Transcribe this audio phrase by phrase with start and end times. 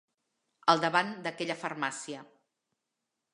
[0.71, 2.25] Al davant d'aquella farmàcia.